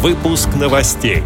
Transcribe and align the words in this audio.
Выпуск 0.00 0.50
новостей. 0.54 1.24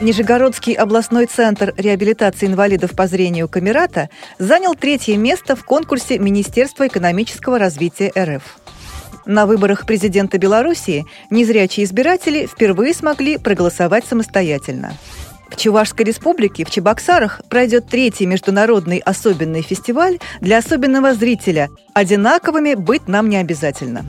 Нижегородский 0.00 0.72
областной 0.72 1.26
центр 1.26 1.74
реабилитации 1.76 2.46
инвалидов 2.46 2.92
по 2.96 3.06
зрению 3.06 3.50
Камерата 3.50 4.08
занял 4.38 4.74
третье 4.74 5.18
место 5.18 5.56
в 5.56 5.64
конкурсе 5.66 6.18
Министерства 6.18 6.86
экономического 6.86 7.58
развития 7.58 8.10
РФ. 8.16 8.42
На 9.26 9.44
выборах 9.44 9.84
президента 9.84 10.38
Белоруссии 10.38 11.04
незрячие 11.28 11.84
избиратели 11.84 12.46
впервые 12.46 12.94
смогли 12.94 13.36
проголосовать 13.36 14.06
самостоятельно. 14.06 14.94
В 15.50 15.56
Чувашской 15.56 16.06
республике 16.06 16.64
в 16.64 16.70
Чебоксарах 16.70 17.42
пройдет 17.50 17.88
третий 17.88 18.24
международный 18.24 19.00
особенный 19.00 19.60
фестиваль 19.60 20.18
для 20.40 20.56
особенного 20.56 21.12
зрителя. 21.12 21.68
Одинаковыми 21.92 22.72
быть 22.72 23.06
нам 23.06 23.28
не 23.28 23.36
обязательно. 23.36 24.06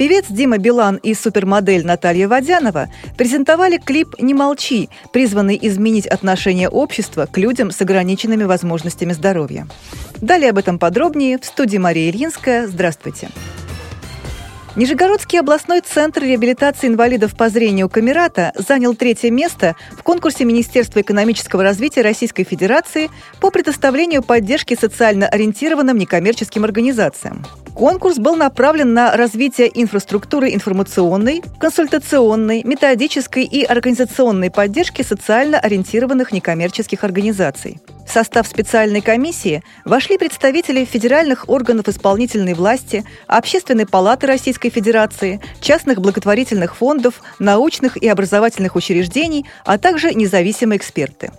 Певец 0.00 0.24
Дима 0.30 0.56
Билан 0.56 0.96
и 0.96 1.12
супермодель 1.12 1.84
Наталья 1.84 2.26
Водянова 2.26 2.88
презентовали 3.18 3.76
клип 3.76 4.14
«Не 4.18 4.32
молчи», 4.32 4.88
призванный 5.12 5.58
изменить 5.60 6.06
отношение 6.06 6.70
общества 6.70 7.28
к 7.30 7.36
людям 7.36 7.70
с 7.70 7.82
ограниченными 7.82 8.44
возможностями 8.44 9.12
здоровья. 9.12 9.66
Далее 10.22 10.52
об 10.52 10.58
этом 10.58 10.78
подробнее 10.78 11.38
в 11.38 11.44
студии 11.44 11.76
Мария 11.76 12.10
Ильинская. 12.10 12.66
Здравствуйте. 12.66 13.28
Нижегородский 14.74 15.38
областной 15.38 15.82
центр 15.82 16.22
реабилитации 16.22 16.86
инвалидов 16.86 17.36
по 17.36 17.50
зрению 17.50 17.90
Камерата 17.90 18.54
занял 18.56 18.94
третье 18.94 19.30
место 19.30 19.76
в 19.92 20.02
конкурсе 20.02 20.46
Министерства 20.46 21.02
экономического 21.02 21.62
развития 21.62 22.00
Российской 22.00 22.44
Федерации 22.44 23.10
по 23.38 23.50
предоставлению 23.50 24.22
поддержки 24.22 24.74
социально 24.80 25.28
ориентированным 25.28 25.98
некоммерческим 25.98 26.64
организациям. 26.64 27.44
Конкурс 27.74 28.18
был 28.18 28.36
направлен 28.36 28.92
на 28.92 29.16
развитие 29.16 29.70
инфраструктуры 29.72 30.52
информационной, 30.52 31.42
консультационной, 31.58 32.62
методической 32.64 33.44
и 33.44 33.64
организационной 33.64 34.50
поддержки 34.50 35.02
социально 35.02 35.58
ориентированных 35.58 36.32
некоммерческих 36.32 37.04
организаций. 37.04 37.78
В 38.06 38.12
состав 38.12 38.48
специальной 38.48 39.02
комиссии 39.02 39.62
вошли 39.84 40.18
представители 40.18 40.84
федеральных 40.84 41.48
органов 41.48 41.88
исполнительной 41.88 42.54
власти, 42.54 43.04
Общественной 43.28 43.86
палаты 43.86 44.26
Российской 44.26 44.70
Федерации, 44.70 45.40
частных 45.60 46.00
благотворительных 46.00 46.74
фондов, 46.74 47.22
научных 47.38 47.96
и 47.96 48.08
образовательных 48.08 48.74
учреждений, 48.74 49.46
а 49.64 49.78
также 49.78 50.12
независимые 50.12 50.78
эксперты. 50.78 51.30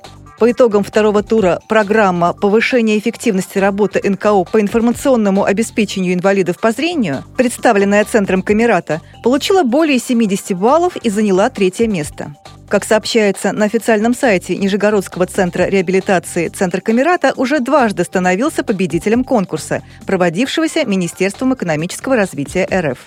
По 0.42 0.50
итогам 0.50 0.84
второго 0.84 1.22
тура 1.22 1.60
программа 1.70 2.34
повышения 2.34 2.98
эффективности 2.98 3.60
работы 3.60 4.02
НКО 4.04 4.44
по 4.46 4.60
информационному 4.60 5.44
обеспечению 5.44 6.16
инвалидов 6.16 6.60
по 6.60 6.72
зрению, 6.72 7.24
представленная 7.38 8.04
Центром 8.06 8.42
Камерата, 8.42 9.02
получила 9.24 9.62
более 9.62 10.00
70 10.00 10.58
баллов 10.58 10.96
и 10.96 11.12
заняла 11.12 11.52
третье 11.52 11.86
место. 11.86 12.36
Как 12.70 12.86
сообщается 12.86 13.52
на 13.52 13.66
официальном 13.66 14.16
сайте 14.16 14.58
Нижегородского 14.58 15.28
центра 15.28 15.66
реабилитации 15.66 16.48
«Центр 16.48 16.82
Камерата» 16.82 17.34
уже 17.36 17.60
дважды 17.60 18.04
становился 18.04 18.64
победителем 18.64 19.24
конкурса, 19.24 19.84
проводившегося 20.08 20.86
Министерством 20.86 21.54
экономического 21.54 22.16
развития 22.16 22.68
РФ. 22.74 22.98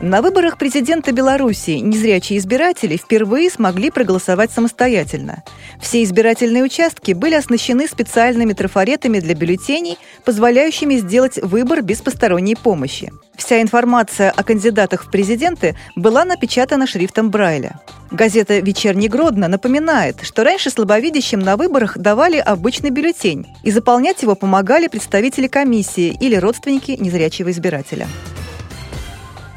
На 0.00 0.20
выборах 0.20 0.58
президента 0.58 1.10
Беларуси 1.10 1.70
незрячие 1.70 2.38
избиратели 2.38 2.98
впервые 2.98 3.48
смогли 3.48 3.90
проголосовать 3.90 4.50
самостоятельно. 4.50 5.42
Все 5.80 6.02
избирательные 6.02 6.64
участки 6.64 7.12
были 7.12 7.34
оснащены 7.34 7.88
специальными 7.88 8.52
трафаретами 8.52 9.20
для 9.20 9.34
бюллетеней, 9.34 9.96
позволяющими 10.22 10.96
сделать 10.96 11.38
выбор 11.42 11.80
без 11.80 12.02
посторонней 12.02 12.56
помощи. 12.56 13.10
Вся 13.36 13.62
информация 13.62 14.30
о 14.30 14.42
кандидатах 14.44 15.06
в 15.06 15.10
президенты 15.10 15.74
была 15.94 16.26
напечатана 16.26 16.86
шрифтом 16.86 17.30
Брайля. 17.30 17.80
Газета 18.10 18.58
«Вечерний 18.58 19.08
Гродно» 19.08 19.48
напоминает, 19.48 20.18
что 20.22 20.44
раньше 20.44 20.68
слабовидящим 20.68 21.40
на 21.40 21.56
выборах 21.56 21.96
давали 21.96 22.36
обычный 22.36 22.90
бюллетень, 22.90 23.46
и 23.62 23.70
заполнять 23.70 24.22
его 24.22 24.34
помогали 24.34 24.88
представители 24.88 25.48
комиссии 25.48 26.16
или 26.20 26.36
родственники 26.36 26.92
незрячего 26.92 27.50
избирателя. 27.50 28.06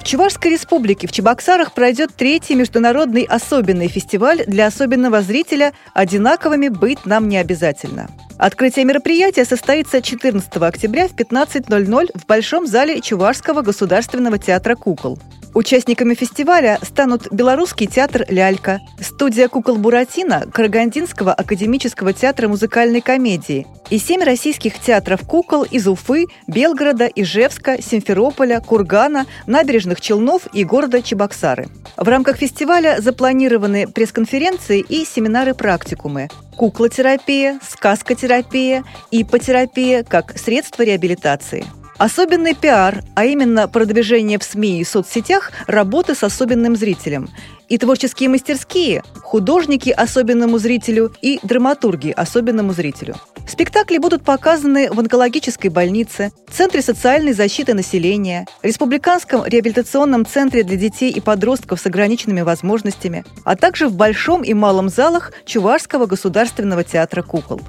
Чувашской 0.09 0.53
республике 0.53 1.05
в 1.05 1.11
Чебоксарах 1.11 1.71
пройдет 1.73 2.15
третий 2.15 2.55
международный 2.55 3.21
особенный 3.21 3.87
фестиваль 3.87 4.43
для 4.47 4.65
особенного 4.65 5.21
зрителя 5.21 5.71
«Одинаковыми 5.93 6.69
быть 6.69 7.05
нам 7.05 7.29
не 7.29 7.37
обязательно». 7.37 8.09
Открытие 8.39 8.85
мероприятия 8.85 9.45
состоится 9.45 10.01
14 10.01 10.51
октября 10.63 11.07
в 11.09 11.13
15.00 11.13 12.09
в 12.15 12.25
Большом 12.25 12.65
зале 12.65 13.01
Чувашского 13.01 13.61
государственного 13.61 14.39
театра 14.39 14.73
«Кукол». 14.73 15.19
Участниками 15.53 16.13
фестиваля 16.13 16.77
станут 16.83 17.31
Белорусский 17.31 17.87
театр 17.87 18.23
«Лялька», 18.29 18.79
студия 19.01 19.47
кукол 19.47 19.77
«Буратино» 19.77 20.45
Карагандинского 20.53 21.33
академического 21.33 22.13
театра 22.13 22.47
музыкальной 22.47 23.01
комедии 23.01 23.65
и 23.89 23.97
семь 23.97 24.23
российских 24.23 24.79
театров 24.79 25.21
кукол 25.25 25.63
из 25.63 25.87
Уфы, 25.87 26.27
Белгорода, 26.47 27.07
Ижевска, 27.07 27.81
Симферополя, 27.81 28.59
Кургана, 28.59 29.25
набережных 29.47 30.01
Челнов 30.01 30.43
и 30.53 30.63
города 30.63 31.01
Чебоксары. 31.01 31.67
В 31.97 32.07
рамках 32.07 32.37
фестиваля 32.37 32.97
запланированы 33.01 33.87
пресс-конференции 33.87 34.79
и 34.87 35.03
семинары-практикумы 35.03 36.29
куклотерапия, 36.55 37.59
сказкотерапия, 37.67 38.83
ипотерапия 39.11 40.03
как 40.03 40.37
средство 40.37 40.83
реабилитации– 40.83 41.65
Особенный 41.99 42.55
пиар, 42.55 43.03
а 43.13 43.25
именно 43.25 43.67
продвижение 43.67 44.39
в 44.39 44.43
СМИ 44.43 44.79
и 44.79 44.85
соцсетях 44.85 45.51
работы 45.67 46.15
с 46.15 46.23
особенным 46.23 46.77
зрителем. 46.77 47.27
И 47.67 47.77
творческие 47.77 48.29
мастерские, 48.29 49.03
художники 49.21 49.89
особенному 49.89 50.59
зрителю 50.59 51.13
и 51.21 51.41
драматурги 51.43 52.11
особенному 52.11 52.71
зрителю. 52.71 53.15
Спектакли 53.49 53.97
будут 53.97 54.23
показаны 54.23 54.89
в 54.89 54.97
онкологической 54.97 55.69
больнице, 55.69 56.31
Центре 56.49 56.81
социальной 56.81 57.33
защиты 57.33 57.73
населения, 57.73 58.47
Республиканском 58.63 59.45
реабилитационном 59.45 60.25
центре 60.25 60.63
для 60.63 60.77
детей 60.77 61.11
и 61.11 61.19
подростков 61.19 61.81
с 61.81 61.85
ограниченными 61.85 62.41
возможностями, 62.41 63.25
а 63.43 63.57
также 63.57 63.89
в 63.89 63.95
Большом 63.95 64.43
и 64.43 64.53
Малом 64.53 64.87
залах 64.87 65.33
Чувашского 65.45 66.05
государственного 66.05 66.85
театра 66.85 67.23
кукол. 67.23 67.59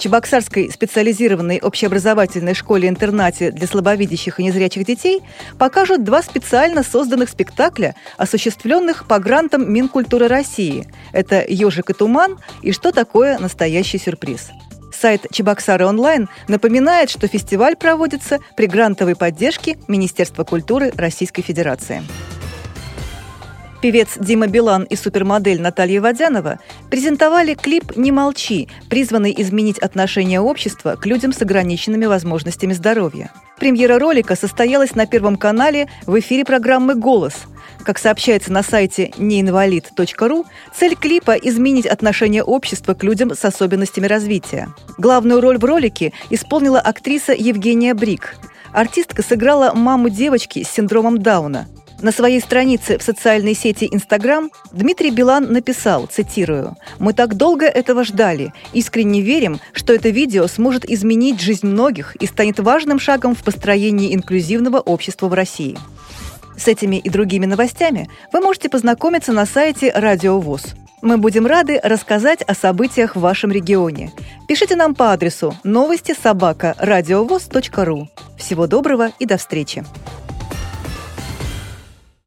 Чебоксарской 0.00 0.70
специализированной 0.70 1.60
общеобразовательной 1.62 2.54
школе-интернате 2.54 3.50
для 3.50 3.66
слабовидящих 3.66 4.40
и 4.40 4.44
незрячих 4.44 4.86
детей 4.86 5.20
покажут 5.58 6.04
два 6.04 6.22
специально 6.22 6.82
созданных 6.82 7.28
спектакля, 7.28 7.94
осуществленных 8.16 9.06
по 9.06 9.18
грантам 9.18 9.70
Минкультуры 9.70 10.26
России. 10.26 10.86
Это 11.12 11.44
«Ежик 11.46 11.90
и 11.90 11.92
туман» 11.92 12.38
и 12.62 12.72
«Что 12.72 12.92
такое 12.92 13.38
настоящий 13.38 13.98
сюрприз». 13.98 14.48
Сайт 14.90 15.26
Чебоксары 15.30 15.84
онлайн 15.84 16.30
напоминает, 16.48 17.10
что 17.10 17.28
фестиваль 17.28 17.76
проводится 17.76 18.38
при 18.56 18.66
грантовой 18.66 19.16
поддержке 19.16 19.78
Министерства 19.86 20.44
культуры 20.44 20.92
Российской 20.96 21.42
Федерации. 21.42 22.02
Певец 23.80 24.18
Дима 24.18 24.46
Билан 24.46 24.82
и 24.82 24.94
супермодель 24.94 25.60
Наталья 25.60 26.02
Водянова 26.02 26.58
презентовали 26.90 27.54
клип 27.54 27.96
«Не 27.96 28.12
молчи», 28.12 28.68
призванный 28.90 29.34
изменить 29.38 29.78
отношение 29.78 30.38
общества 30.38 30.96
к 30.96 31.06
людям 31.06 31.32
с 31.32 31.40
ограниченными 31.40 32.04
возможностями 32.04 32.74
здоровья. 32.74 33.32
Премьера 33.58 33.98
ролика 33.98 34.36
состоялась 34.36 34.94
на 34.94 35.06
Первом 35.06 35.36
канале 35.36 35.88
в 36.06 36.18
эфире 36.20 36.44
программы 36.44 36.94
«Голос». 36.94 37.32
Как 37.82 37.98
сообщается 37.98 38.52
на 38.52 38.62
сайте 38.62 39.12
неинвалид.ру, 39.16 40.44
цель 40.74 40.94
клипа– 40.94 41.30
изменить 41.42 41.86
отношение 41.86 42.44
общества 42.44 42.92
к 42.92 43.02
людям 43.02 43.34
с 43.34 43.42
особенностями 43.46 44.06
развития. 44.06 44.68
Главную 44.98 45.40
роль 45.40 45.56
в 45.56 45.64
ролике 45.64 46.12
исполнила 46.28 46.80
актриса 46.80 47.32
Евгения 47.32 47.94
Брик. 47.94 48.36
Артистка 48.72 49.22
сыграла 49.22 49.72
маму 49.72 50.10
девочки 50.10 50.62
с 50.64 50.68
синдромом 50.68 51.22
Дауна– 51.22 51.66
на 52.02 52.12
своей 52.12 52.40
странице 52.40 52.98
в 52.98 53.02
социальной 53.02 53.54
сети 53.54 53.88
Instagram 53.90 54.50
Дмитрий 54.72 55.10
Билан 55.10 55.52
написал, 55.52 56.06
цитирую, 56.06 56.76
«Мы 56.98 57.12
так 57.12 57.34
долго 57.36 57.66
этого 57.66 58.04
ждали. 58.04 58.52
Искренне 58.72 59.20
верим, 59.20 59.60
что 59.72 59.92
это 59.92 60.08
видео 60.08 60.46
сможет 60.46 60.84
изменить 60.88 61.40
жизнь 61.40 61.66
многих 61.66 62.16
и 62.16 62.26
станет 62.26 62.58
важным 62.58 62.98
шагом 62.98 63.34
в 63.34 63.42
построении 63.42 64.14
инклюзивного 64.14 64.78
общества 64.78 65.28
в 65.28 65.34
России». 65.34 65.78
С 66.56 66.68
этими 66.68 66.96
и 66.96 67.08
другими 67.08 67.46
новостями 67.46 68.10
вы 68.32 68.40
можете 68.40 68.68
познакомиться 68.68 69.32
на 69.32 69.46
сайте 69.46 69.92
Радио 69.94 70.38
ВОЗ. 70.38 70.74
Мы 71.02 71.16
будем 71.16 71.46
рады 71.46 71.80
рассказать 71.82 72.42
о 72.42 72.54
событиях 72.54 73.16
в 73.16 73.20
вашем 73.20 73.50
регионе. 73.50 74.12
Пишите 74.46 74.76
нам 74.76 74.94
по 74.94 75.12
адресу 75.12 75.56
новости 75.64 76.14
собака 76.20 76.76
ру. 76.78 78.08
Всего 78.36 78.66
доброго 78.66 79.10
и 79.18 79.24
до 79.24 79.38
встречи! 79.38 79.84